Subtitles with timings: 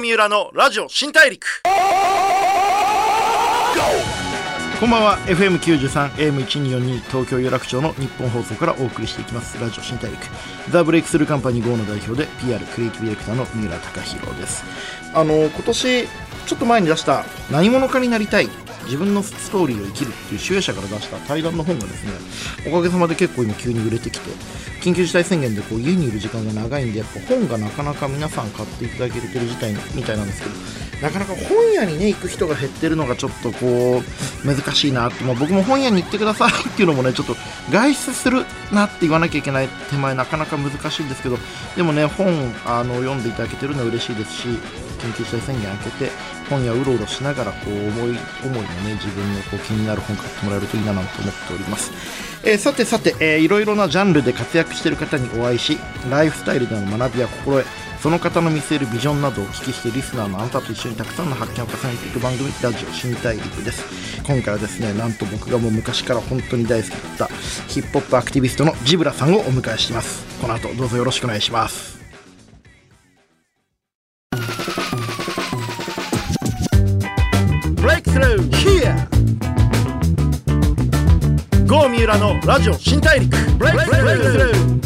[0.00, 1.62] 三浦のラジオ新大陸。
[4.80, 5.18] こんばんは。
[5.26, 9.60] FM93 AM1242 東京有楽町の日本放送からお送りしていきます。
[9.60, 10.18] ラジオ新大陸。
[10.70, 14.64] ザ・ブレイクスルーカンパニー GO の代表で PR クリエイティブディレクターの三浦貴弘です。
[15.12, 16.08] あの今年
[16.46, 18.48] ちょっと前に出した何者かになりたい
[18.84, 22.12] 自分のストーリーを生きるっていう主演者から出した対談の本がですね
[22.70, 24.30] おかげさまで結構今急に売れてきて
[24.82, 30.54] 緊急事態宣言でこう家にいる時間が長いんでやっぱ本がなかなか皆さん買っていただけてる事態みたいなんですけど
[31.02, 37.36] なかなか本屋にね行く人が減ってるのがちょっとこう難しいなって、まあ、僕も本屋に行ってくださいっていうのもねちょっと
[37.70, 41.38] 外出するなって言わなきゃいけない手前なかなか難しいんですけど
[41.76, 42.28] でもね本
[42.66, 44.48] あの読んでいただけてるのは嬉しいですし
[44.98, 51.92] 緊急事態宣言明けて本屋うろうろしながらこう思い思いのね自分のこう気になる本買ってもらえるといいななんて思っております、
[52.44, 55.78] えーさてさて、えーいろいろなジャンルで活躍している方にお会いし
[56.10, 57.66] ライフスタイルでの学びや心得
[58.00, 63.84] その方の見据えるビジョンなどをお聞きしてリスナーのあなたと一緒にたくさんの発見を重ねていく番組ラジオ新大陸です。
[64.24, 67.34] 今回はですねなんと僕がもう昔から本当に大好きだった
[67.68, 70.24] ヒップホップアクティビストのジブラさんをお迎えしています。
[70.40, 71.99] この後どうぞよろしくお願いします。
[77.80, 78.94] Breakthrough here.
[81.66, 83.34] 郷三浦のラジオ新大陸。
[83.56, 84.80] Breakthrough.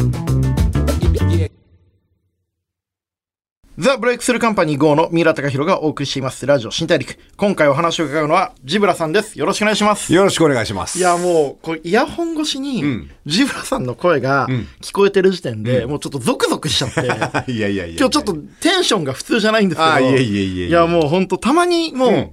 [3.77, 7.17] ザ・ブレイクスルーカンパニー GO の三浦貴弘がお送りしていますラジオ新大陸。
[7.35, 9.37] 今回お話を伺うのはジブラさんです。
[9.37, 10.13] よろしくお願いします。
[10.13, 10.97] よろしくお願いします。
[10.97, 13.11] いやもうこうイヤホン越しに、ん。
[13.25, 14.47] ジブラさんの声が
[14.79, 17.01] 聞こえてる時点で、もうちょっとゾクゾクしちゃって。
[17.51, 17.95] いやいやいや。
[17.99, 19.91] 今日ちょっとテンションが普通じゃないんですけど。
[19.91, 20.67] あいえいえいえいえ。
[20.67, 22.31] いや、もう本当たまにもう、うん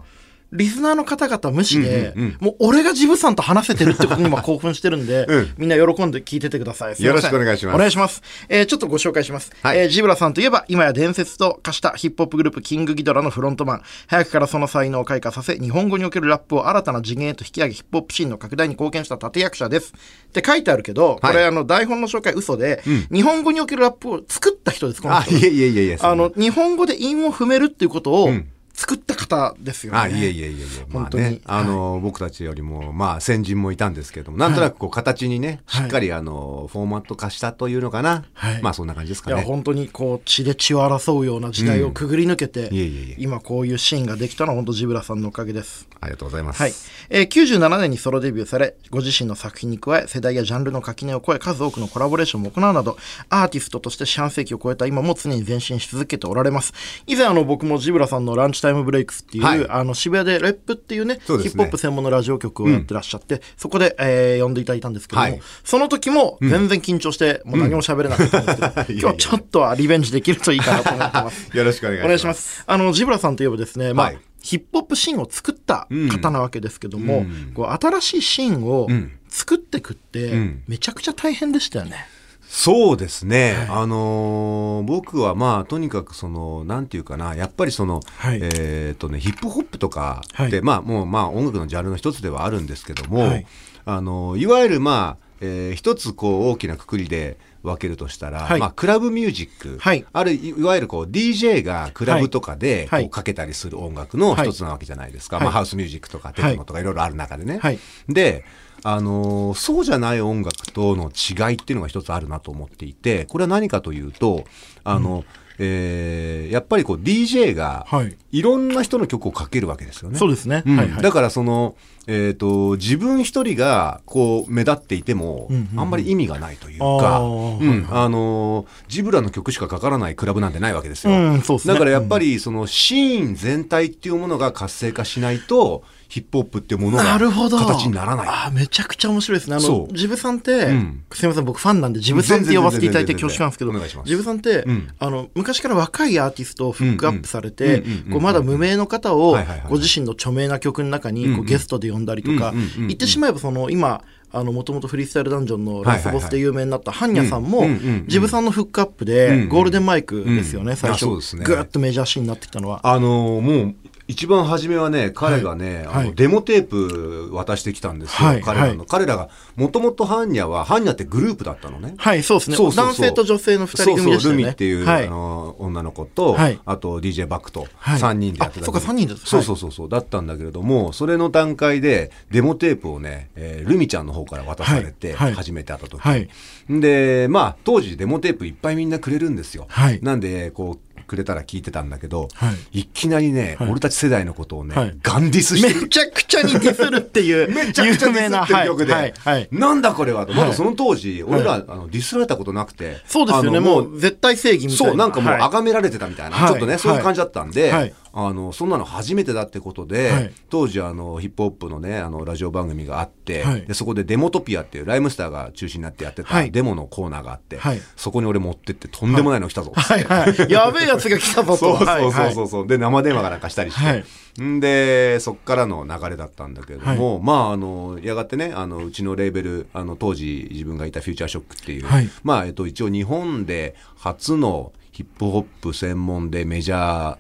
[0.53, 7.03] リスナーの方々無視で、うんうんうんもう俺がジブさんと話せてるってことに今興奮してるんで、 うんみんな喜んで聞いててください。
[7.03, 8.23] よろしくお願いしますお願いします。
[8.49, 9.53] えーちょっとご紹介します。
[9.63, 13.83] はいえージブラさんといえば、今や伝説と化したヒップホップグループキングギドラのフロントマン。
[14.07, 19.93] 早くからその才能を開花させ、日本語におけるラップを新たな次元へと引き上げ、ヒップホップシーンの拡大に貢献した立役者です。
[20.29, 22.83] って書いてあるけど、これはいあの台本の紹介嘘で、
[23.13, 25.37] 日本語におけるラップを作った人です、このあ、人。
[25.37, 25.99] いえいえいえいえ。
[26.01, 28.47] あの、日本語で韻を踏めるっていうことをん
[28.83, 29.99] 作った方ですよね。
[30.01, 30.87] あ、いえいえいえいえ。
[30.89, 38.25] まあ本当にね、あの、僕たちよりも、まあ、先人もいたんですけども、なんとなくこう、形にね、はいしっかりあの、フォーマット化したというのかな。
[38.35, 39.47] はいまあ、そんな感じですいや、かね。
[39.47, 45.87] 本当にこう、血で血を争うような時代をくぐり抜けて、いえいえいえ今こういうシーンができたのは本当ジブラさんのおかげです。
[46.01, 46.61] ありがとうございます。
[46.61, 46.73] はい。
[47.11, 52.97] えー97年にソロデビューされ、ご自身の作品に加え、世代やジャンルの垣根を越え、数多くのコラボレーションも行うなど、
[53.29, 56.73] アーティストとして四半世紀を超えた今も常に前進し続けておられます。
[57.07, 71.51] 以前あの、僕もジブラさんのランチタイムブレイクスっていう、はいあの、渋谷でレップっていうね、ねヒップホップ専門のラジオ局をやってらっしゃって、そこで、えー呼んでいただいたんですけども、はいその時も全然緊張して、もう何も喋れなかったんですけど、 いやいや今日はちょっとはリベンジできるといいかなと思ってます。
[71.57, 72.05] よろしくお願いします。
[72.05, 72.35] お願いしま。
[72.35, 72.65] す。
[72.67, 82.07] あの、ジブラさんといえばですね、まあ、はいヒップホップシーンを作った方なわけですけども、うんこう新しいシーンをん作ってくって、んめちゃくちゃ大変でしたよね。
[82.55, 83.67] そうですね。
[83.71, 88.41] あのー僕はまあ、とにかくその、なんていうかな、やっぱりその、はい。
[88.43, 90.61] えっ、とね、ヒップホップとかって、はい。
[90.61, 93.47] まあ、もうまあ、音楽のジャンルの一つではあるんですけども、はい。
[93.87, 98.61] あの、いわゆるまあ、えー一つこう、大きなくくりで分けるとしたら、はい。
[98.61, 100.05] まあ、クラブミュージック、はい。
[100.13, 103.03] あるい、いわゆるこう、DJ がクラブとかで、はい。
[103.03, 105.37] こう、かけたりする音楽の一つなわけじゃないですか。
[105.37, 105.45] はい。
[105.47, 107.59] まあ、ハウスミュージックとかテクノとかいろいろある中でね。
[107.61, 107.79] はい。
[108.09, 108.45] で、
[108.85, 114.45] あのーそうじゃない音楽との違いっていうのが一つあるなと思っていて、これは何かというと、
[114.85, 115.25] あの、
[115.59, 120.19] えーやっぱりこう DJ がはいいろんな人の曲をかけるわけですよね。
[120.19, 120.63] そうですね。
[120.67, 121.03] うんはいはい。
[121.03, 121.75] だからその、
[122.07, 131.13] えっ、と、自分一人がこう目立っていても、うんうんうんあんまり意味がないというあか、ーうんはいあのージブラの曲しかかからないクラブなんてないわけですよ。
[131.13, 137.57] うんすねだからやっぱりそのシーン全体っていうものが活性化しないと、ヒップホップっていうものがなるほど。
[137.57, 138.29] 形にならない。
[138.29, 139.57] あーめちゃくちゃ面白いですね。
[139.57, 141.05] あの、ジブさんって、うん。
[141.11, 149.39] すみません、僕ファンなんで、ジブさんって呼ばせていただいて恐縮なんですけどジブさんって、うんあの、昔から若いアーティストをフックアップされてまだ無名の方を
[149.71, 154.03] ご自身の著名な曲の中にこうゲストで呼んだりとか言ってしまえばその、今、
[154.35, 157.67] あの、もともとフリースタイルダンジョンのラスボスで有名になったハンニャさんも
[158.07, 159.49] ジブさんのフックアップうんで、うん。
[159.49, 161.07] ゴールデンマイクですよね、うん最初。
[161.07, 162.81] ぐーっとメジャーシーンになってきたのは。
[162.85, 163.75] あのーもう、
[164.13, 166.15] 一番初めはね、彼がね、あのはい。
[166.15, 168.81] デモテープ渡してきたんですよ、はい彼らの。
[168.81, 168.87] はい。
[168.89, 171.95] 彼らが、もともとハンニャは、ハンニャってグループだったのね。
[171.97, 172.57] はい、そうですね。
[172.57, 174.43] そうそう男性と女性の二人組でしたよね。
[174.43, 175.07] ルミっていう、はい。
[175.07, 176.61] あの女の子と、はい。
[176.67, 178.01] あと DJ バックとはい。
[178.01, 186.29] 3人でやってたあそうか三人ですそうそうそうそうだったんだけれどもそれの段階でデモテープをね、えールミちゃんの方から渡されて、初めて会った時、はい。
[186.69, 190.01] でまあ当時デモテープいっぱいみんなくれるんですよ、はい。
[190.03, 192.85] なんでこうくれたら聞いてたんだけど、、はい。
[192.87, 193.71] きなりね、はい。
[193.71, 194.97] 俺たち世代のことをね、はい。
[195.03, 195.83] ガンディスしてる。
[195.83, 199.35] めちゃくちゃにディスるっていう めちゃくちゃディスってる曲で、はいはい。
[199.35, 199.49] はい。
[199.53, 200.51] なんだこれはと、まはい。
[200.51, 203.61] だその当時、俺ら、あのディスられたことなくて、そうですよね。
[203.61, 204.91] もう絶対正義みたいな。
[204.91, 205.43] そう、なんかもうはい。
[205.43, 206.49] 崇められてたみたいな、はい。
[206.49, 210.33] ちょっとね、そういう感じだったんで、はいあの、そんなの初めてだってことで、はい。
[210.51, 213.63] 当時あの、ヒップホップのね、あの、ラジオ番組があって、はい。
[213.63, 216.51] で、そこでデモトピアっていうライムスターが中心になってやってたはい。
[216.51, 217.81] デモのコーナーがあって、はい。
[217.97, 220.27] そこに俺持ってって、とんでもないの来たぞっつって、はい。
[220.27, 221.57] はいやべえやつが来たぞと。
[221.57, 222.49] そうそうそうそう。
[222.49, 224.05] そう、で生電話がなんかしたりして、はい。
[224.41, 232.09] んでそっからの流れだったんだけれども、まああのやがてねあのうちのレーベルあの当時自分がいたフューチャーショックっていう、はい。
[232.23, 237.17] まあえっと一応日本で初のヒップホップ専門でメジャー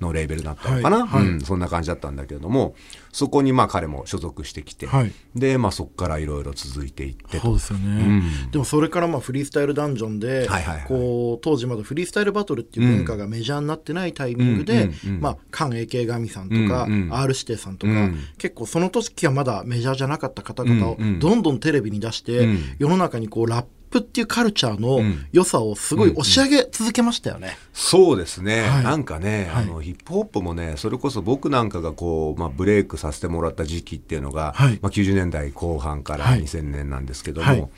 [0.00, 1.24] のレーベルだったのかな、はい。
[1.24, 1.32] はい。
[1.32, 2.74] うん、そんな感じだったんだけれども
[3.12, 5.12] そこにまあ彼も所属してきて、はい。
[5.34, 7.40] でまあそこからいろいろ続いていってと。
[7.40, 10.84] そうですよね、でもそれからまあフリースタイルダンジョンで、はいはいはい。
[10.86, 22.58] こう当時まだフリースタイルバトルっていう文化がメジャーになってないタイミングで、うんうんうんまあ菅 AK 神さんとか、うんうん R 指定さんとか、うん結構その時はまだメジャーじゃなかった方々をうんうんどんどんテレビに出して、うん。
[22.78, 23.68] 世の中にこうラップ
[23.98, 25.26] っていうカルチャーのん。
[25.32, 27.56] 良さをすごい押し上げ続けましたよね。
[27.72, 28.84] そうですね、はい。
[28.84, 29.64] なんかね、はい。
[29.64, 34.78] あのヒップホップもねそれこそ僕なんかがこう、まあ、ブレイクさせてもらった時期っていうのが、はい。
[34.82, 36.42] まあ、90年代後半からはい。
[36.42, 37.68] 2000年なんですけども、はい。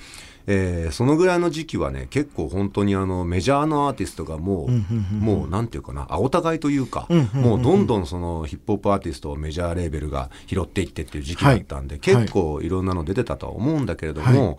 [0.46, 7.38] えーそのぐらいの時期はね結構本当にあのメジャーのアーティストがもう、もうなんていうかな青互いというか、うんうんうん。
[7.38, 12.00] うんもうどんどんそのヒップホップアーティストをメジャーレーベルが拾っていってっていう時期だったんで、はい。
[12.00, 14.56] 結構いろんなの出てたとは思うんだけれども、は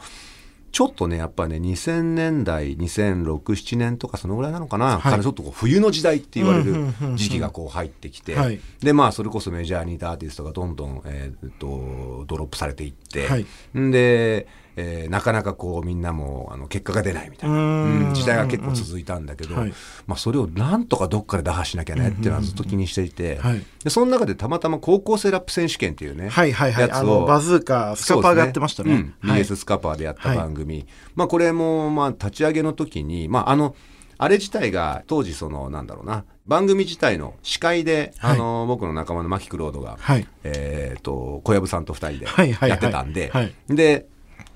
[0.72, 5.22] ちょっとね、やっぱね、2000年代、2006、7年とかそのぐらいなのかな、はい。
[5.22, 8.60] ちょっとこう冬の時代って言われる時期がこう入ってきて、はい。
[8.82, 13.46] で、まあ、それこそメジャーにいたアーティストがどんどん、えーっと、ドロップされていって、はい。
[13.78, 19.74] んで、えーなかなかこうみんなもあの結果が出ないみたいな、時代が結構続いたんだけど、はい。
[20.06, 23.66] まあ、それをなんとかどっかで打破しなきゃねっていうのはずっと気にしていて、はい。
[23.84, 26.88] でその中でたまたま高校生ラップ選手権っていうね、はいはいはい。
[26.88, 28.92] やつをバズーカ、スカパーがやってましたね。
[28.92, 29.32] そうん。
[29.32, 29.42] はい。
[29.42, 30.86] BS スカパーでやった番組、
[31.16, 33.76] まあこれもまあ立ち上げの時にまああの
[34.20, 38.36] あれ自体が当時そのなんだろうな番組自体の司会で、はい。
[38.36, 40.28] あの僕の仲間のマキクロードが、はい。
[40.44, 42.70] えっ、と小籔さんと二人ではいはいはい。
[42.70, 43.54] やってたんで、はい。
[43.70, 44.08] で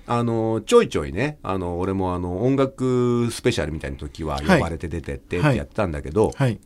[0.08, 6.60] あのちょいちょいねあの俺もあの音楽スペシャルみたいな時は呼ばれて出てってってやってたんだけど、はい。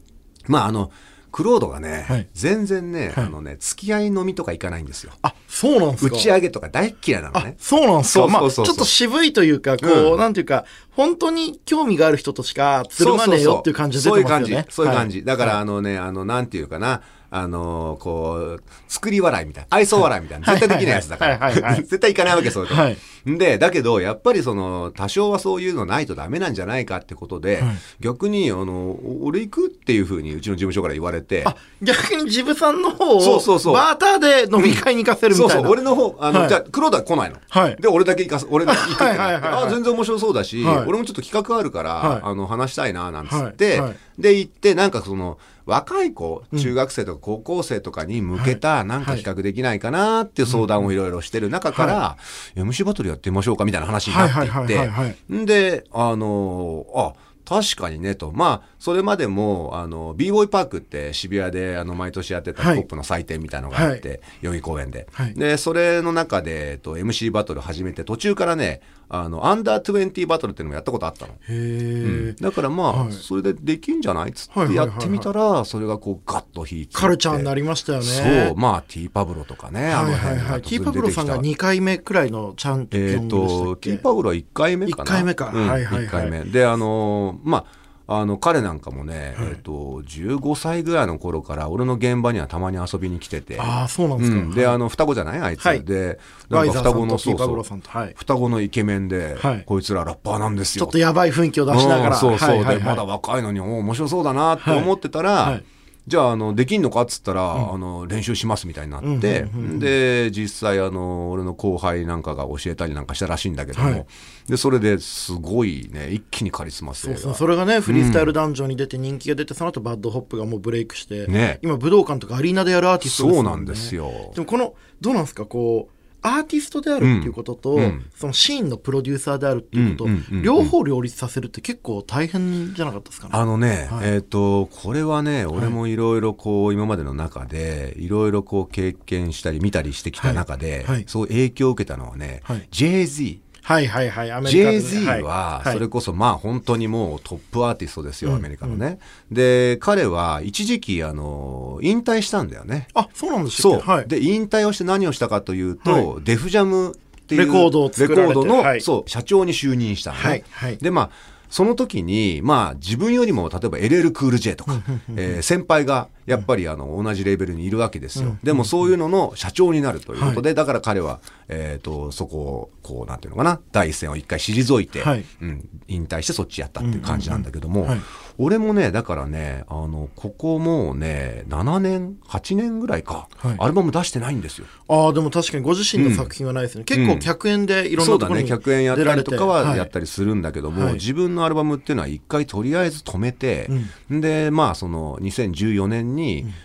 [0.47, 0.91] まああの
[1.31, 2.27] クロードがね、はい。
[2.33, 3.25] 全然ね、はい。
[3.25, 5.11] あのね付き合い飲みとか行かないんですよ。
[5.21, 6.15] あ、そうなんですか？
[6.15, 7.55] 打ち上げとか大っ嫌いなのあね、。
[7.59, 8.27] そうなんですか？
[8.29, 10.17] ちょっと渋いというか、こう、うん。
[10.17, 14.85] なんていうか、本当に興味がある人としかつるまねえよっていう感じでそういう感じ出てますよね。。
[14.85, 15.25] そういう感じ。
[15.25, 15.61] だから、はい。
[15.63, 17.01] あのね、あの、なんていうかな、
[17.31, 20.55] あの、こう、作り笑いみたいな、愛想笑いみたいな、はい。
[20.55, 21.37] 絶対できないやつだから。
[21.37, 21.53] はい。
[21.53, 21.61] はい。
[21.61, 21.71] はい。
[21.73, 21.83] はい。
[21.83, 22.81] 絶対いかないわけ、そういうとこ。
[22.81, 27.75] はいで、だけど、やっぱりその、多少はそういうのないとダメなんじゃないかってことで、はい。
[27.99, 33.73] 逆に、あの、俺行くっていうふうに、うちの事務所から言われて、あ、逆にジブさんの方を、そうそうそう。
[33.73, 35.53] バーターで飲み会に行かせるみたいな。
[35.55, 36.49] そうそう、俺の方、あの、はい。
[36.49, 37.37] じゃあ、黒田来ないの。
[37.49, 37.75] はい。
[37.77, 40.85] で、俺だけ行かす、俺だけ行くってあ、全然面白そうだし、はい。
[40.85, 42.21] 俺もちょっと企画あるから、はい。
[42.23, 43.81] あの、話したいな、なんつって、
[44.19, 52.17] で、行って、なんかその、若い子、中学生とか高校生とかに向けた、なんか企画できないかなっていう相談をいろいろしてる中から、
[52.55, 57.13] MC バトルやってみましょうかみたいな話になっていてはいはいはい、んで、あの、あ、
[57.45, 58.31] 確かにねと。
[58.33, 65.07] まあ、それまでも、あの、b ボーイパークって渋谷で、あの、毎年やってたヒップの祭典みたいのがあって、代々木公園で。
[65.13, 71.33] はいで、それの中で、えっと、MC バトル始めて、途中からね、あの、アンダー20バトルっていうのもやったことあったの。
[71.33, 74.29] へえ、だからまあ、はいそれでできんじゃない？
[74.29, 78.05] っつってやってみたら、それがこうガッと引いてカルチャーになりましたよね。
[78.47, 80.37] そう、まあ、ティーパブロとかね、あはいのはいはい。
[80.39, 85.03] 辺が突然キーパブロさんが出てき2回目くらいのチャンピオンでしたと、っけティーパブロは1回目かな。
[85.03, 86.43] 一回目かうんはいはいはい一回目。
[86.45, 87.65] で、あのーまあ、
[88.07, 94.37] あの彼なんかもね、えっと15歳ぐらいの頃から俺の現場にはたまに遊びに来てて、ああ、そうなんですか。
[94.37, 95.39] うん、であの双子じゃない？
[95.39, 95.83] あいつ、はい。
[95.83, 96.19] で
[96.49, 98.13] なんか双子のそうそう。
[98.15, 99.63] 双子のイケメンで、はい。
[99.65, 100.85] こいつらラッパーなんですよ。
[100.85, 102.15] ちょっとやばい雰囲気を出しながら。
[102.15, 102.77] うんそうそう、はいはいはい。
[102.79, 105.63] でまだ若いのにお面白そうだなって思ってたら、はいはい
[106.07, 109.47] じゃああのできんのかっつったら、あの練習しますみたいになって、
[109.79, 114.05] で実際あの俺の後輩なんかが教えたりなんかしたらしいんだけども、はい。
[114.47, 117.15] でそれですごいね一気にカリスマ性が。
[117.15, 117.33] そうそう。
[117.35, 121.59] それがねフリースタイルダンジョンに出て人気が出て、その後バッドホップがもうブレイクして、ね。
[121.63, 123.43] 今武道館とかアリーナでやるアーティストですね。
[123.43, 124.31] そうなんですよ。
[124.35, 125.94] でもこのどうなんですかこう
[126.25, 127.83] アーティストであるっていうことと、うん。
[127.83, 128.05] うん。
[128.15, 130.09] そのシーンのプロデューサーであるっていうこと、
[130.41, 133.33] 両方両立させるって結構大変じゃなかったですかね？
[133.33, 134.09] あのね、はい。
[134.09, 138.07] えっ、と、これはね、俺もいろいろこう、今までの中で、い。
[138.07, 140.95] ろいろこう経験したり見たりしてきた中で、はい。
[140.95, 141.05] はい。
[141.07, 142.67] そう影響を受けたのはね、はい。
[142.71, 143.44] Jay-Z。
[143.65, 144.31] はいはいはい。
[144.31, 148.99] アメリカで Jay-Z は、それこそまあ本当にもうトップアーティストですよ、アメリカのね。
[149.31, 152.87] で、彼は一時期、あの、引退したんだよね。
[152.93, 153.79] あ、そうなんですそう。
[153.79, 154.07] はい。
[154.07, 160.23] で、引退をして何をしたかというと、デフジャムっていうレコードをレコードの、はいそう、社長に就任したのね。
[160.23, 161.09] はいはいで、まあ、
[161.49, 164.79] その時に、まあ、自分よりも、例えば LL クール J とか、
[165.15, 168.37] えー先輩が、やっぱり、あの、同じレベルにいるわけですよ。
[168.43, 175.25] でも、そういうのの社長になるということで、だから彼は、えっ、と、そこを、こう、なんていうのかな、第一線を一回退いて、はい。
[175.41, 177.99] うん、引退してそっちやったっていう感じなんだけども、はい。
[178.37, 183.55] 俺もね、だからね、あの、ここもうね、7年、8年ぐらいか、はい。
[183.59, 184.67] アルバム出してないんですよ。
[184.89, 186.83] ああ、でも確かにご自身の作品はないですね。
[186.83, 189.91] 結構客演でいろんそうだね、なところに100円やったりとかはやっり。
[189.91, 190.93] たりするんだけども、はい。
[190.95, 193.69] 自分のアルバムっていうのは一回とりあえず止めて、
[194.09, 196.14] で、まあその2014年に、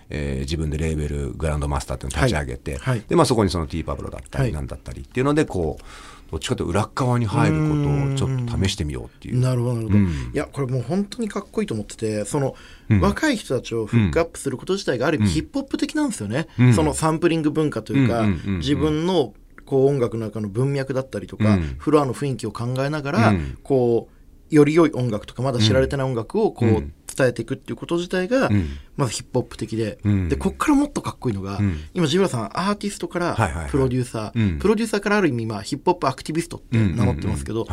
[0.08, 2.80] えー自分でレーベルグランドマスターっていうのを立ち上げて、はい。
[2.80, 3.04] はい。
[3.08, 4.48] で、まあそこにその T パブロだったはい。
[4.48, 5.84] りなんだったりっていうので、こう、
[6.30, 9.40] どっちかというと裏っ側に入ることをちょっと試してみようっていう。
[9.40, 9.98] なるほど、なるほど。
[9.98, 10.06] うん。
[10.06, 12.54] いや、これもう本当にかっこいいと思ってて、その、
[13.00, 16.46] 若い人たちをフックアップすること自体がある意味ヒップホップ的なんですよね。
[16.58, 16.74] うん。
[16.74, 19.34] そのサンプリング文化というか、うんうんうんうん自分の
[19.66, 21.76] こう音楽の中の文脈だったりとか、うん。
[21.78, 23.58] フロアの雰囲気を考えながら、うん。
[23.62, 28.68] こう、より良い音楽とか、まだ知られてない音楽をこう、うん伝えていくっていうこと自体が、うん。
[28.96, 30.28] まずヒップホップ的で、うん。
[30.28, 31.78] で、こっからもっとかっこいいのが、うん。
[31.94, 34.58] 今、ジブラさん、アーティストからプロデューサー、うん。
[34.58, 37.66] プロデューサーからある意味、まあ、ヒップホップアクティビストって名乗ってますけど、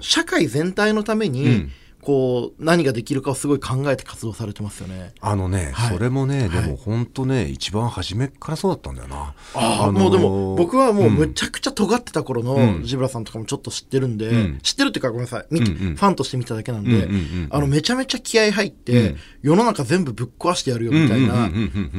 [0.00, 5.12] 社会全体のために、うんこう、何ができるかをすごい考えて活動されてますよね。
[5.20, 5.96] あのね、はい。
[5.96, 6.68] それもね、ではい。
[6.68, 9.34] も本当ね、一番初めからそうだったんだよな。
[9.54, 12.82] ああ、のーもうでも、僕はもうむちゃくちゃ尖ってた頃うのん。
[12.84, 14.58] ジブラさんとかもちょっと知ってるんで、うん。
[14.62, 15.64] 知ってるっていうかごめんなさい、うんうん。
[15.64, 17.48] ファンとして見ただけなんで、うんうんうんうん。
[17.50, 19.16] あの、めちゃめちゃ気合入って、うん。
[19.42, 21.50] 世の中全部ぶっ壊してやるよみたいな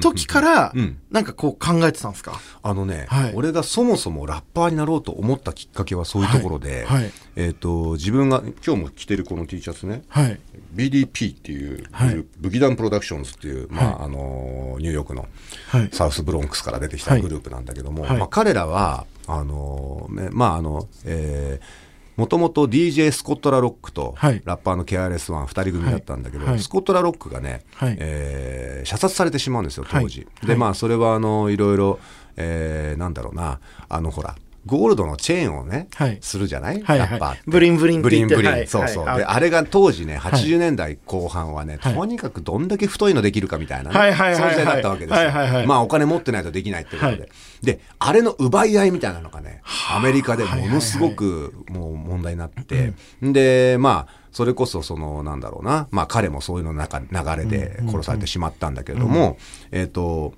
[0.02, 2.40] 時からうん、なんかこう考えてたんですか？
[2.62, 3.34] あのね、はい。
[3.36, 7.04] 俺がそもそもラッパーになろうと思ったきっかけはそういうところで、はい。
[7.04, 10.40] はいえっ、と、自分が、今日も着てるこの T シャツね、はい。
[10.76, 12.24] BDP っていう、はい。
[12.40, 15.28] ブギダンプロダクションズっていう、まあ、あのーニューヨークの
[15.70, 15.90] はい。
[15.92, 17.22] サウスブロンクスから出てきはい。
[17.22, 18.18] たグループなんだけども、はい。
[18.18, 21.84] まあ、彼らは、あのーねまあ、あの、えー
[22.16, 24.42] もともと DJ スコットラロックとはい。
[24.46, 26.54] ラッパーのケアレスワン2人組だったんだけど、はい。
[26.54, 26.62] はい。
[26.62, 27.98] スコットラロックがね、はい。
[28.00, 30.46] えー射殺されてしまうんですよ当時、はい。
[30.46, 32.00] でまあそれはあのいろいろ、
[32.36, 33.60] えーなんだろうな
[33.90, 34.36] あのほら
[34.66, 36.18] ゴールドのチェーンをね、はい。
[36.22, 38.04] するじゃない、はいラッパーブリンブリンって。
[38.04, 41.94] ブリンブリン、そうそう、であれが当時ね80年代後半はね、はい。
[41.94, 44.54] とにかくどんだけ太いのできるかみたいなね、はいはいはいはい。
[44.56, 45.68] そういう時代だったわけですよ、はいはいはい。
[45.68, 47.30] まあお金持ってないとできないってことで、はい。
[47.64, 49.62] であれの奪い合いみたいなのがね
[49.94, 59.38] アメリカでものすごくもう問題になって、でまあそれこそそのなんだろうな、まあ、彼もそういうの中流れで殺されてしまったんだけれども、
[59.72, 60.34] えっ、と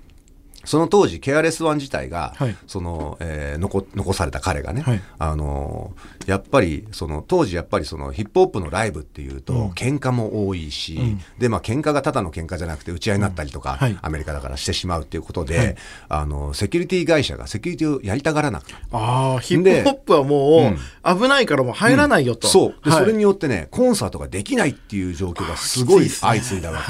[0.66, 2.56] その当時、ケアレスワン自体が、はい。
[2.66, 5.02] その、えー残、残された彼がね、はい。
[5.18, 9.70] あのーやっぱり、その、当時やっぱりその、ヒップホップのライブっていうと、うん。
[9.70, 13.96] 喧嘩も多いし、で、まあ、喧嘩がただの喧嘩じゃなくて、打ち合いになったりとか、はい。
[14.02, 15.76] アメリカだからしてしまうっていうことで、はい。
[16.08, 18.64] あの、セキュリティ会社がセキュリティをやりたがらなく。
[18.90, 22.48] ああ、ヒップホップはもう、危ないからもう入らないよと。
[22.48, 22.74] そう。
[22.84, 23.00] で、はい。
[23.00, 26.80] それによってね、コンサートができないっていう状況がすごい相次いだわ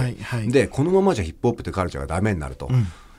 [0.40, 0.46] け。
[0.50, 2.70] で、このままじゃヒップホップってカルチャーがダメになると、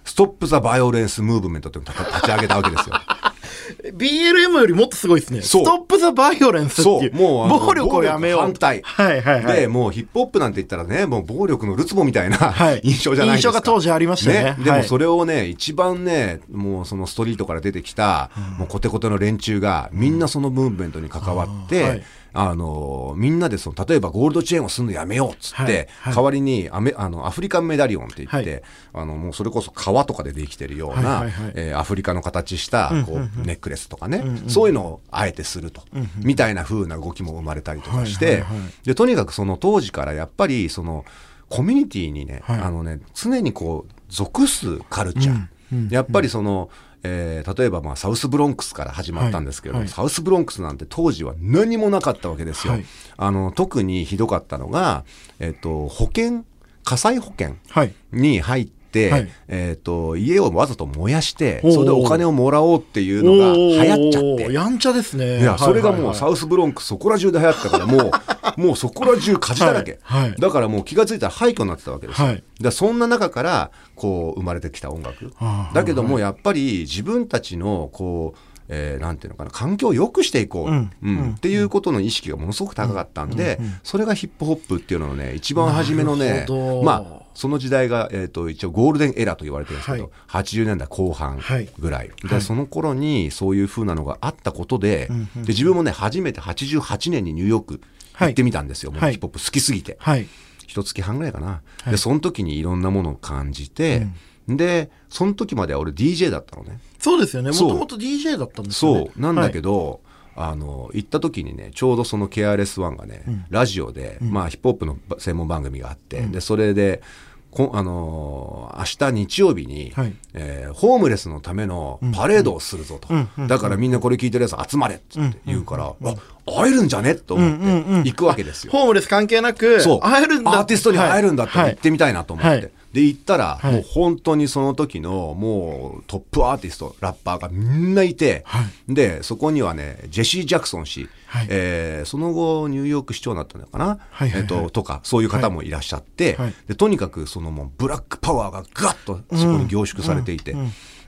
[0.07, 2.95] Stop the Violence Movement って立ち上げたわけですよ。
[3.93, 5.41] BLM よりもっとすごいですね。
[5.41, 7.13] Stop the Violence っていう。
[7.13, 8.41] もう暴力をやめよう。
[8.41, 9.61] 反対はいはいはい。
[9.61, 13.49] で、もうヒップホップなんて言ったらね、もう暴力のるつぼみたいな、はい印象じゃないですか。
[13.49, 22.03] 印象が当時ありましたねではいもそれをね、一番ね、もうそのストリートから出てきた、もうコテコテの連中が、みんなそのムーブメントに関わって、はい
[22.39, 26.15] あのみんなでその例えばゴールドチェーンをするのやめようっつって、はいはい。
[26.15, 28.63] 代わりにアメあのアフリカンメダリオンって言って、はい。
[28.93, 31.51] あのもうそれこそ革とかでできてるような、はいはいはい。
[31.55, 35.81] えーアフリカの形したこう、ネックレスとかね、そういうのをあえてすると、
[36.17, 38.69] みたいな風な動きも生まれたりとかして、はいはいはい。
[38.85, 41.05] でとにかくその当時からやっぱりその
[41.49, 42.59] コミュニティにね、はい。
[42.61, 46.69] あのね常にこう属すカルチャー、やっぱりその、
[47.03, 52.73] えー例えばまあサウスブロンクスから始まったんですけど、はいはいサウスブロンクスなんて当時は何もなかったわけですよ。
[52.73, 52.85] はい
[53.17, 55.03] あの特にひどかったのが、
[55.39, 56.43] えっと保険
[56.83, 57.93] 火災保険はい。
[58.11, 58.76] に入って、
[59.11, 64.53] はいえっと家をわざと燃やしてそれでお金をもらおうっていうのが流行っちゃって。
[64.53, 65.41] やんちゃですね。
[65.41, 68.11] いや、それがもうサウウスブロンクスそこら中で流行ったから、も
[68.57, 69.99] う、 もうそこら中火事だらけ。
[70.01, 72.27] はいはいだからもう気がついたら廃墟になってたわけですよ。
[72.27, 75.31] はいだそんな中から、こう、生まれてきた音楽は。
[75.39, 86.45] あだけども、やっぱり自分たちの、こう、えーなんていうのかな、環境を良くしていこう、うんうんっていうことの意識がものすごく高かったんで、それがヒップホップっていうののね、一番初めのなね
[86.83, 90.43] まあ、その時代が、えー、と一応ゴールデンエラーと言われてるんですけど、はい。
[90.43, 91.69] 80年代後半はい。
[91.77, 92.41] ぐらい、ではい。
[92.41, 97.81] その頃にそういう風なのがあったことで,、で自分もね初めて88年にニューヨーク
[98.19, 99.11] 行ってみたんですよ、もうはい。
[99.13, 99.97] ヒップホップ好きすぎて。
[99.99, 100.27] はい。
[100.65, 101.91] 一月半ぐらいかな、はい。
[101.91, 104.07] でその時にいろんなものを感じて、
[104.47, 107.51] でその時までは俺 DJ だったのねそうですよね。
[107.51, 108.99] もともと DJ だったんですよね。
[109.05, 109.21] そう。
[109.21, 109.67] なんだけど。
[109.71, 110.01] ど、
[110.39, 117.01] あの行った時にねちょうどその KRS-1 がね、ラジオで、まあ、ヒップホップの専門番組があって、でそれで
[117.49, 120.13] こあのー明日日曜日に、はい。
[120.35, 123.29] えーホームレスのためのパレードをするぞと、うん。
[123.35, 123.47] うん。
[123.47, 127.15] だからみんなこれ聞いてるやつ集まれっつって言うから、あ会えるんじゃね？
[127.15, 127.63] と思ってうん。
[127.63, 127.83] うん。
[127.83, 128.03] うん。
[128.03, 128.71] 行くわけですよ。
[128.71, 130.51] ホームレス関係なく、会えるんだ。
[130.51, 131.73] アーティストに会えるんだったらはい。
[131.73, 133.73] 行ってみたいなと思って、はいで行ったら、はい。
[133.73, 141.47] もう本当にその時のもうトップアーティストラッパーがみんないて、はでそこにはねジェシー・ジャクソン氏、はい。
[141.51, 144.41] えーその後ニューヨーク市長になったのかな、はいはいはい。
[144.41, 146.53] えっととかそういう方もいらっしゃって、はい。
[146.67, 150.55] でとにかくそのもうブラックパワーがガッとそこに凝縮されていて。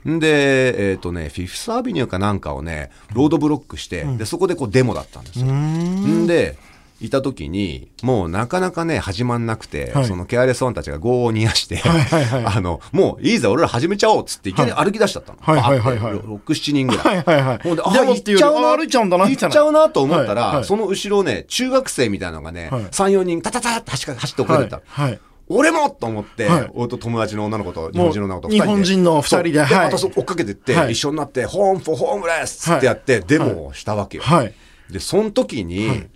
[0.06, 5.46] で、えっ、とね、 Fifth Avenue かなんかをね、ロードブロックして、で、そこでこうデモだったんですよ。
[5.52, 6.26] ん。
[6.26, 6.56] で、
[7.00, 10.04] いた時に、もうなかなかね、始まんなくて、はい。
[10.04, 12.44] その KRS-One たちが業を煮やして、はいはいはい。
[12.56, 14.54] あの、もういいぜ、俺ら始めちゃおうっつって、い。
[14.54, 15.38] きなり歩き出しちゃったの。
[15.40, 16.14] はいはいはいはい。
[16.14, 17.06] バーって6、7人ぐらい。
[17.06, 17.58] はいはいはい。
[17.62, 18.72] ほんで、あ、行っちゃうな。
[18.72, 19.24] あ歩いちゃうんだな。
[19.24, 20.64] 行っちゃうなと思ったら、はいはい。
[20.64, 22.82] その後ろね、中学生みたいなのがね、はい。
[22.82, 24.80] 3、4人、タタタって走って遅れてた。
[24.86, 25.20] はいはい。
[25.52, 26.70] 俺もと思って、はい。
[26.74, 28.68] 俺と友達の女の子と日本人の女の子と二人で。
[28.68, 29.64] 日本人の二人でそう。
[29.64, 29.84] はい。
[29.86, 30.92] また追っかけてって、はい。
[30.92, 34.22] 一緒になって、ホームフォーホームレスってやって、デモをしたわけよ。
[34.22, 34.54] はい。
[34.90, 36.06] で、その時に、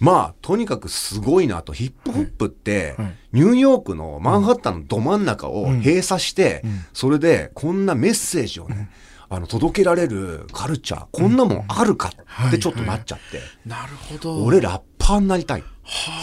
[0.00, 6.62] まあ、とにかくすごいなと、ヒップホップって、はいニューヨークのマンハッタンのど真ん中を閉鎖して、
[6.94, 8.88] それでこんなメッセージをね、
[9.28, 12.10] あの、届けられるカルチャー、こんなもんあるか
[12.48, 14.44] ってちょっとなっちゃって、なるほど。
[14.44, 15.64] 俺ラッパーになりたい。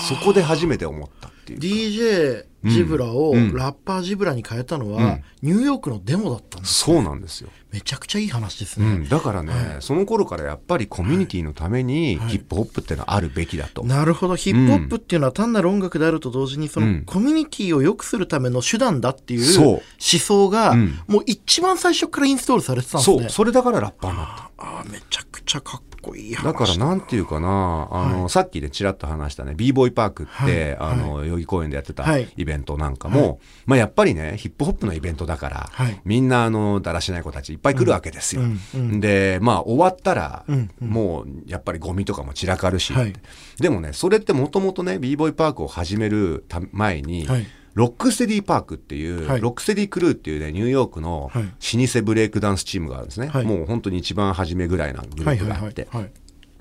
[0.08, 1.65] そこで初めて思ったっていうか。
[1.65, 6.73] DJ ジブラをうんラッパージブラに変えたのは、うんニューヨークのデモだったんです。
[6.73, 7.49] そうなんですよ。
[7.71, 8.87] めちゃくちゃいい話ですね。
[8.87, 13.83] うん、だからね、その頃からやっぱりコミュニティのためにはいヒップホップっていうのはあるべきだと。
[13.83, 14.35] なるほど。
[14.35, 23.20] ヒップホップっていうのは単なる音楽であると同時に、そのうんコミュニティを良くするための手段だっていう思想が、うんもう一番最初からインストールされてたんですね。
[23.20, 24.43] そう、それだからラッパーになった。
[24.57, 26.44] ああ、めちゃくちゃかっこいい話。
[26.44, 30.94] だからなんていうかな、あの、さっきでちらっと話したね、b ボーイパークって、はい。
[30.94, 32.27] あの、代々木公園でやってたはい。
[32.35, 36.00] イベントなんかも、まあやっぱりね、ヒップホップのイベントだから、はい。
[36.05, 38.41] みんなあの、だらしない子たちいっぱい来るわけですよ。
[38.41, 39.00] うんうん。
[39.00, 43.13] で、まあ終わったら、うんもうやっぱりゴミとかも散らかるし、はい。
[43.59, 53.27] でもね、それってもともとね、b ボーイパークを始めるた前に、はいロックステディパークっていう、はいロックステディクルーっていうね、ニューヨークのはい老舗ブレイクダンスチームがあるんですね。
[53.27, 55.88] はいもう本当に一番初めぐらいなグループがあって。
[55.92, 56.11] はいはい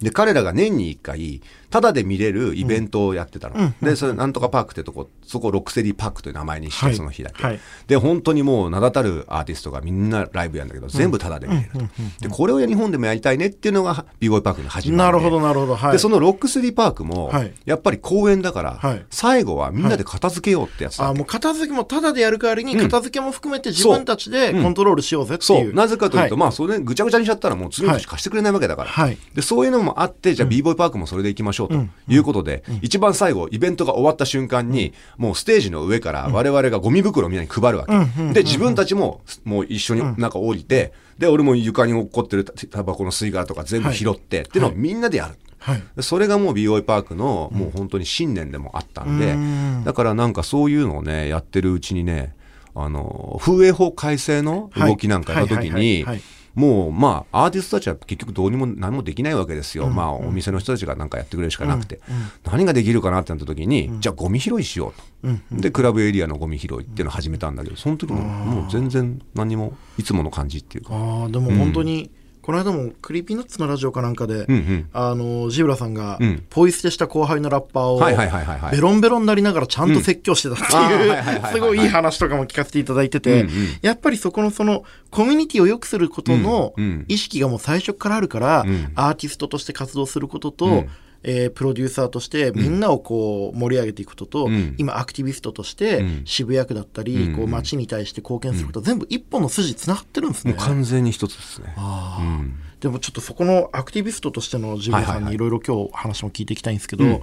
[0.00, 3.56] で、彼らが年に一回、ただで見れるイベントをやってたの。
[3.56, 11.78] うんで、それ、なんとかパークってとこ、そこ、ロックセディパークという名前にして、はいその日だけ、はいで、本当にもう名だたるアーティストがみんなライブやるんだけど、全部ただで見れると。
[12.20, 15.04] で、これを日本でもやりたいねっていうのが、b ボーイパークの始まりで。
[15.04, 15.76] なるほど、なるほど。
[15.76, 15.92] はい。
[15.92, 25.64] で、そのロックセディパークも、はいやっぱり公園だから、はい最後はみんなで片付けようってやつだあもう片付けもただでやる代わりに、片付けも含めて自分たちでコントロールしようぜっていう。
[25.66, 25.72] そう。
[25.72, 28.90] なぜかというと、はまあ、それぐちゃぐちゃにしちゃったらもう次の年貸してくれないわけだから。
[28.90, 31.74] はいで、そういうのもあって、じゃあ、b ボーイパークもそれで行きましょうと
[32.08, 38.32] いうことで、一番最後、イベントが終わった瞬間に、もうステージの上から我々がゴミ袋をみんなに配るわけ。
[38.32, 40.30] で、自分たちも、もう一緒になん。
[40.30, 45.34] か降りて、で、俺も床に落っこってるタバコの吸い殻とか全部拾って、っていうのをみんなでやる。
[45.58, 45.82] はい。
[45.96, 49.82] でそれがもう b ボーイパークのもう本当に信念でもあったんで、うん。
[49.84, 52.34] だからなんかそういうのをね、やってるうちにね、
[52.74, 56.20] あの、風営法改正の動きなんかやった時にはい、
[56.54, 59.88] もうまあアーティストたちは結局どうにも何もできないわけですよ。
[59.88, 62.00] まあお店の人たちがなんかやってくれるしかなくて。
[62.44, 65.60] 何ができるかなってなった時に、じゃあゴミ拾いしようと。
[65.60, 70.94] で、クラブエリアのゴミ拾いっていうのを始めたんだけど、その時ももう全然何もいつもの感じっていうか。
[70.94, 72.10] ああ、でも本当に、
[72.44, 74.88] この間も Creepy Nuts のラジオかなんかで、うんうん。
[74.92, 87.04] あの、ジブラさんがうん、ポイ捨てした後輩のラッパーを、ベロンベロンになりながらちゃんと説教してたっていいうはいはいはい、すごいいい話とかも聞かせていただいててうんうん、やっぱりそこのその、コミュニティを良くすることのうんうん。
[87.08, 90.88] 意識がもう最初からあるからん、アーティストとして活動することとうん、
[91.24, 94.74] えープロデューサーとしてみんなをこう盛り上げていくことと、うん。
[94.78, 96.22] 今アクティビストとしてうん。
[96.24, 97.36] 渋谷区だったり、うん。
[97.36, 100.52] こう街に対して貢献すること、全部一本の筋つながってるんですね。
[100.52, 100.64] もう。
[100.64, 101.74] 完全に一つですね。
[101.76, 102.20] あ
[102.80, 105.32] でもちょっとそこのアクティビストとしてのジブラさんはいはいはい。
[105.32, 107.22] にいろいろ今日話も聞いていきたいんですけど、うん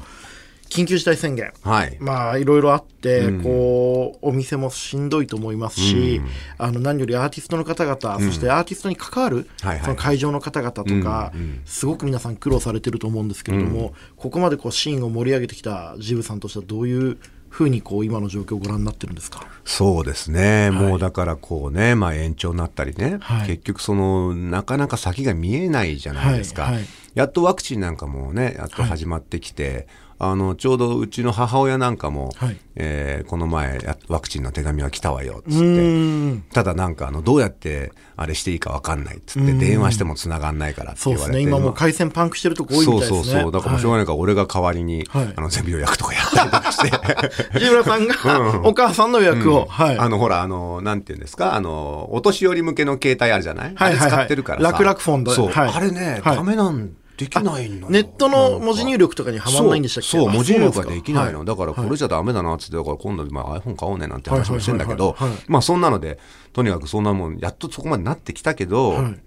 [0.72, 1.52] 緊急事態宣言。
[1.64, 1.98] はい。
[2.00, 3.44] まあいろいろあって、うん。
[3.44, 6.22] こうお店もしんどいと思いますし、
[6.58, 9.84] あの何よりアーティストの方々、そしてアーティストに関わる、はいはい。
[9.84, 17.18] その会場の方々とか、うんうんすごく皆さん苦労されてると思うんですけれども、ここまでこうシーンを盛り上げてきたジブさんとしてはどういう
[17.50, 19.46] ふうにこう今の状況をご覧になってるんですか？
[19.66, 23.48] そうですね、もうだからこうね、まあ、延長になったりね、はい。
[23.48, 26.84] 結局その、なかなか先が見えないじゃないですか、はいはい。
[27.14, 29.88] やっとワクチンなんかもね、やっと始まってきて、
[30.24, 32.58] あのちょうどうちの母親なんかも、はい。
[32.76, 36.54] えーこの前や、ワクチンの手紙が来たわよっつうって。
[36.54, 41.38] ただなんかあのどうやってあれしていいかわかんないっつって電話しても繋がんないからって言われて。
[41.38, 41.44] ね。
[41.44, 43.18] 今もう回線パンクしてるとこ多いみたいですね。
[43.18, 43.52] そうそうそう。
[43.52, 44.06] だからしょうがない。
[44.06, 45.34] から俺が代わりに、はい。
[45.36, 46.92] あの全部予約とかやったりとかして。
[47.54, 49.98] 藤村さんがお母さんの予約を、はい。
[49.98, 51.56] あのほらあのなんていうんですか？
[51.56, 54.00] あのお年寄り向けの携帯あるじゃない、はいはいはい。
[54.00, 54.72] あれ使ってるからさ。
[54.72, 55.32] 楽々フォンで。
[55.32, 55.72] そう、はい。
[55.74, 56.36] あれね、はい。
[56.36, 60.10] ダメなんできないのよネットの文字入力とかにはまんないんでしたっけ？
[60.10, 65.16] そう文字入力がですきないの、かだからこれじゃダメだなっつってだから今度、まあ、iPhone 買おうねなんて話もしてんだけど
[65.48, 66.20] まあそんなので
[66.54, 69.20] とにかくそんなもんやっとそこまでなってきたけど、はい。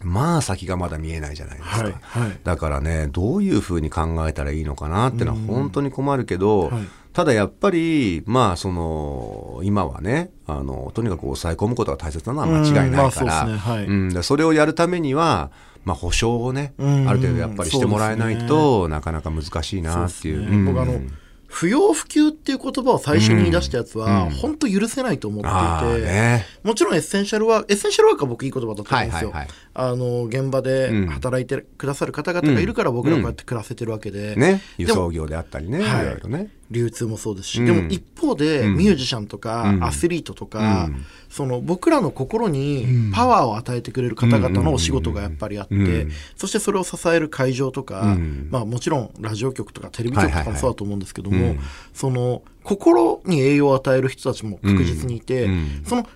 [0.00, 2.38] まあ先がまだ見えないじゃないですか、はいはい。
[2.44, 6.82] だからねどういうふうに考えたらいいのかなってのは本当に困るけど、はい。
[7.12, 15.50] ただやっぱりまあその今はねあのとにかく抑え込むことが大切なのは間違いないから、それをやるためには
[15.88, 20.42] まあ、保証をね、うんある程度やっぱりしてもらえないと、なかなか難しいなっていう。
[20.42, 20.56] そうね。
[20.56, 20.64] うん。
[20.66, 21.00] 僕あの
[21.46, 26.44] 不要不急っていう言葉を最初に言い出したやつは、本当許せないと思ってあいて、ーね。
[26.62, 29.30] もちろんエッセンシャルワーク、エッセンシャルワークは僕いい言葉だと思うんですよ。
[29.30, 29.48] はいはいはい
[29.80, 36.06] あの、現場で働いてくださる方々がいるから僕らこうやって暮らせてるわけで、ね、輸でも送業であったりね、いはい。
[36.06, 36.50] ろいろね。
[36.68, 37.66] 流通もそうですし、うん。
[37.66, 39.84] でも一方で、ミュージシャンとか、うん。
[39.84, 41.04] アスリートとか、うん。
[41.28, 46.10] その僕らの心にパワーを与えてくれる方々のお仕事がやっぱりあって、うん。
[46.34, 48.48] そしてそれを支える会場とか、うん。
[48.50, 51.58] まあもちろんラジオ局とかテレビ局とかもそうだと思うんですけども、うん。
[51.94, 55.52] その心に栄養を与える人たちも確実にいて、うん。
[55.52, 55.84] うん。
[55.86, 56.08] その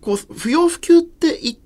[0.00, 1.56] こう不要不急って言っ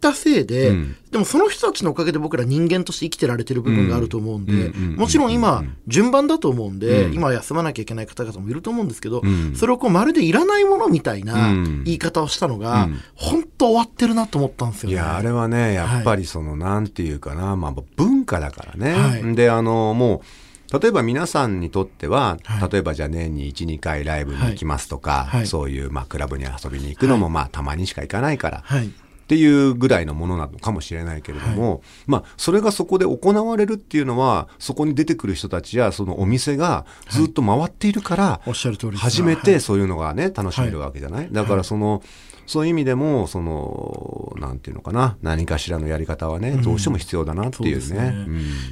[0.00, 0.96] たせいで、うん。
[1.10, 7.14] でもその人たちのおかげで僕ら人間として生きてられてる部分があると思うんで、もちろん今、順番だと思うんで、うん。
[7.14, 9.54] 今休まなきゃいけない方々もいると思うんですけど、うん。
[9.54, 11.84] それをこうまるでいらないものみたいなうん。
[11.84, 13.00] 言い方をしたのが、うん。
[13.14, 14.94] 本当終わってるなと思ったんですよね。
[14.94, 18.92] いや、あれはね、やっぱりその、なんていうかな、まあ、文化だからね。
[18.92, 19.34] はい。
[19.34, 22.70] で、あの、もう、例えば皆さんにとっては、はい。
[22.70, 25.40] 例えばじゃあ年に1、2回ライブに行きますとか、はい。
[25.40, 25.46] はい。
[25.48, 28.90] そういう、まあ、クラブに遊びに行くのも、まあ、たまにしか行かないから、はい。
[29.30, 39.02] っていうぐらいのものなのかもしれないけれども、まあ、それがそこで行われるっていうのは、そこに出てくる人たちや、そのお店がずっと回っているから、おっしゃる通りです。
[39.04, 39.42] 初めはい。
[39.44, 42.02] てそういうのがね、楽しめるわけじゃない、だからその、
[42.48, 48.10] そういう意味でも、その、なんていうのかな、何かしらのやり方はね、どうしても必要だなっていうそうですね。
[48.10, 48.26] ね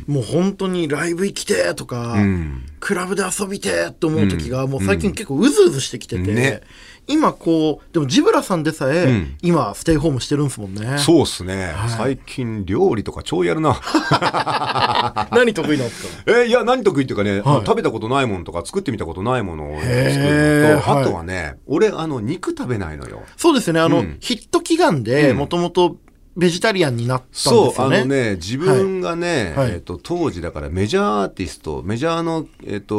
[0.08, 2.66] もう本当にライブ行きてーとか、うん。
[2.80, 6.62] クラブで遊びてーと思う時が、もう最近結構うずうずしてきてて、ね
[7.08, 9.36] 今こう、でもジブラさんでさえ、うん。
[9.42, 10.98] 今ステイホームしてるんですもんね。
[10.98, 11.90] そうっすね、はい。
[11.90, 13.80] 最近料理とか超やるな。
[15.32, 16.24] 何得意なんですか？
[16.42, 17.66] えいや、何得意っていうかね、はい。
[17.66, 21.02] 食べたことないものとか作ってみたことないものを作るのと、はい。
[21.02, 23.22] あとはね、俺、あの、肉食べないのよ。
[23.36, 23.80] そうですよね。
[23.80, 24.16] あの、うん。
[24.20, 25.36] ヒット祈願で、うん。
[25.38, 25.96] もともと
[26.38, 27.96] ベジタリアンになったんですそう、よね。
[27.96, 29.66] あのね、自分がね、はい。
[29.66, 32.94] はいえっ、と、当時だからメジャーアーティスト、メジャーの、えっ、と、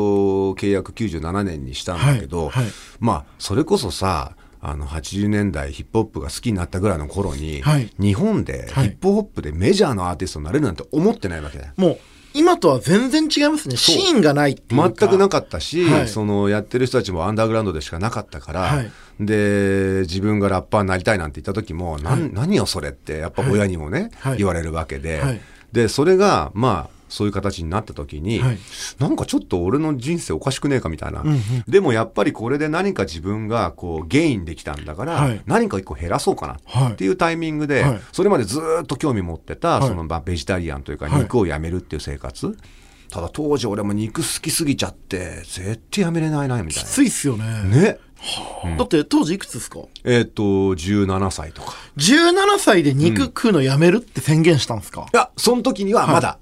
[0.56, 2.64] 契約97年にしたんだけど、はい。
[2.66, 2.72] はい。
[3.00, 7.90] まあ、それこそさ、あの、80年代ヒップホップが好きになったぐらいの頃に、はい。
[7.98, 8.88] 日本でヒはい。
[8.90, 11.72] ップホップでメジャーのアーティストになれるなんて思ってないわけだよ。
[11.78, 12.00] もう、
[12.34, 13.76] 今とは全然違いますね。
[13.78, 14.94] シーンがないっていうか。
[14.96, 16.08] 全くなかったし、はい。
[16.08, 18.92] そのやってる人たちもアンダーグラウンドでしかなかったから、はい。
[19.20, 24.38] で自分がラッパーになりたいなんて言った時も、なん何よそれってやっぱ親にもね、はい。
[24.38, 25.42] 言われるわけで、はい。
[25.72, 28.58] でそれがまあそういう形になった時に、はい。
[29.00, 31.42] なんかちょっと俺の人生おかしくねえかみたいな、んうん。
[31.68, 35.42] でもやっぱりこれで何か自分がこうゲインできたんだから、はい。
[35.46, 38.02] 何か一個減らそうかなはいっていうタイミングで、はい。
[38.12, 39.88] それまでずーっと興味持ってた、はい。
[39.88, 41.22] そのまあベジタリアンというかはい。
[41.22, 42.58] 肉をやめるっていう生活、
[43.10, 47.44] ただ当時俺も肉好きすぎちゃって絶対やめれないなみたいきついっすよね。
[47.44, 47.98] なね
[48.78, 49.80] だって当時いくつですか？
[50.04, 56.40] えっ、と17歳とか ?17 歳で肉食うのやめるって宣言したんですか、いやその時にはまだ、あ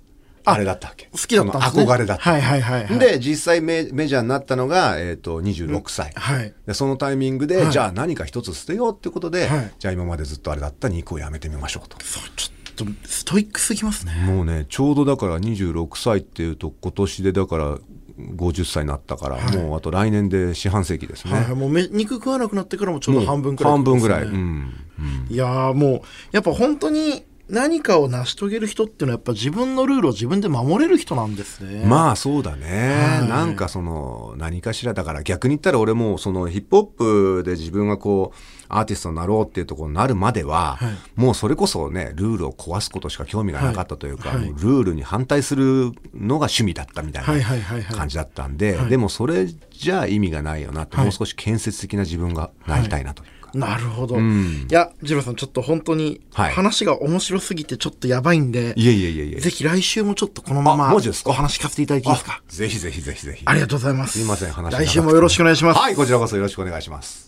[0.50, 1.84] あれだったわけ好きだったんですね。
[1.84, 6.54] 憧れだった、はいはいはい、はい。、で実際メメジャーになったのが、えー、と26歳、はい。
[6.66, 11.98] でそのタイミングで、はいじゃあ何か一つ捨てようってことで、はいじゃあ今までずっとあれだった肉をやめてみましょうと。
[12.04, 14.14] そう、ちょっと、ストイックすぎますね。
[14.26, 17.78] もうねちょうどだから26歳っていうと今年でだから
[18.18, 21.34] 50歳になったから、はいもうあと来年で四半世紀ですね。
[21.34, 24.24] はい、もうめ肉食わなくなってからもちょうど半分くらい、半分ぐらい。
[24.24, 31.86] うんうんいやーもう、やっぱ本当に、何かを成し遂げる人っていうのはやっぱ自分のルールを自分で守れる人なんですね。
[31.86, 33.30] まあそうだね、はい。
[33.30, 38.38] なんかその何かしらだから逆に言ったら俺もそのヒップホップで自分がこう
[38.70, 40.98] アーティストになろうっていうところになるまでは、はい。
[41.16, 44.48] もうそれこそねルールを壊すことしか興味がなかったというか、はい。
[44.48, 47.96] ルールに反対するのが趣味だったみたいはいな。
[47.96, 48.90] 感じだったんで、はい。
[48.90, 51.06] でもそれじゃあ意味がないよなって、はい。
[51.06, 53.24] もう少し建設的な自分がなりたいなと。
[53.24, 53.58] いうか。
[53.58, 54.20] なるほど。
[54.20, 61.00] んいや、ジローさんちょっと本当にはい話が面白すぎてちょっとやばいんで、いえいえいえいえぜひ来週もちょっとこのまあまお
[61.34, 62.42] 話聞かせていただいていいですか？
[62.48, 63.44] あぜひぜひぜひぜひ。
[63.46, 64.20] ありがとうございます。
[64.20, 65.80] すいません話来週もよろしくお願いします。
[65.80, 67.28] はい、こちらこそよろしくお願いします。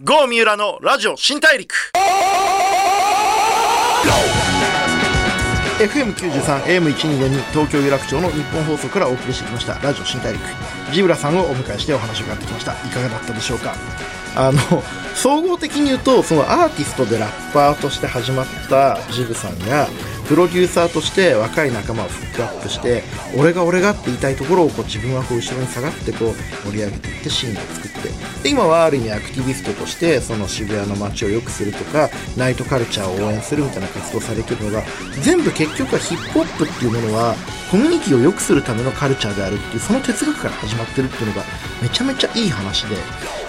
[0.00, 1.74] ゴー三浦のラジオ新大陸
[5.78, 10.42] FM93、AM1242 東京有楽町の日本放送からお送りしてきましたラジオ新大陸。
[10.92, 12.72] ジブラさんをお迎えしてお話を伺ってきました。
[12.72, 13.76] いかがだったでしょうか？
[14.34, 14.58] あの
[15.14, 19.88] 総合的に言うとそのアーティストでラッパーとして始まったジブさんが
[20.26, 23.04] プロデューサーとして若い仲間をフックアップして
[23.36, 26.34] 俺が俺がって言いたいところをこう自分はこう後ろに下がってこう
[26.66, 28.08] 盛り上げていってシーンを作って。
[28.42, 34.82] で今はある意味アクティビストとしてその渋谷の街を良くするとかナイトカルチャーを応援するみたいな活動されてるのが
[35.22, 37.34] 全部結局はヒップホップっていうものは
[37.70, 41.42] コミュニティを良くするためのカルチャーであるっていうその哲学から始まってるっていうのが
[41.82, 42.96] めちゃめちゃいい話で。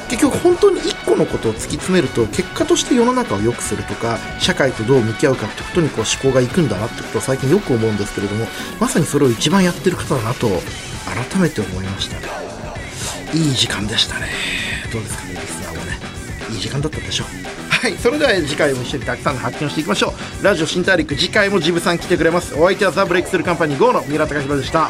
[0.09, 8.47] 結局本当に一個のことを突き詰めると結果として世の中を良くするとか社会とどう向き合うかってことにこう思考がいくんだなってことを最近よく思うんですけれども
[8.79, 10.47] まさにそれを一番やってる方だなと
[11.05, 12.58] 改めて思いましたね。
[13.33, 14.27] いい時間でしたね。
[14.91, 15.99] どうですかねリスナーもね。
[16.51, 17.27] いい時間だったでしょう。
[17.69, 20.43] はいそれでは次回も一緒にたくさんの発見をしていきましょう。
[20.43, 22.55] ラジオ新大陸次回もジブさん来てくれます。
[22.55, 24.89] お相手はザ・ブレイクスルーカンパニー GO の三浦貴弘でした。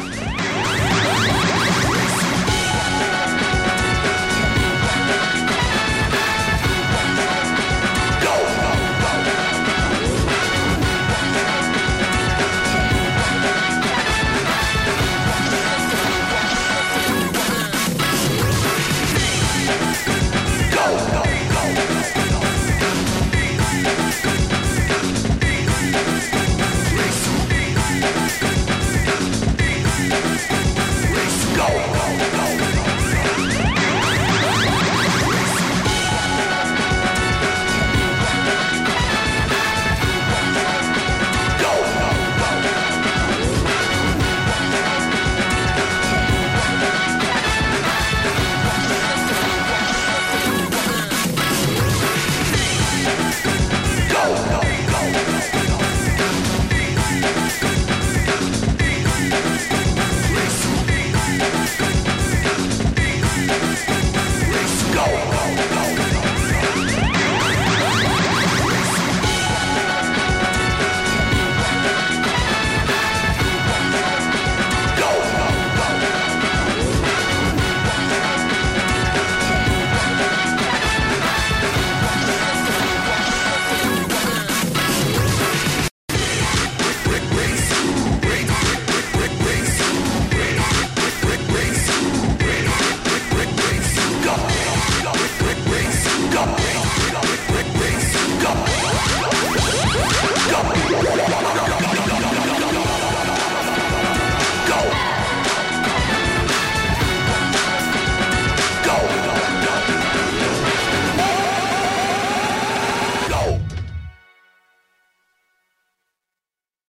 [65.06, 66.09] go, go, go, go.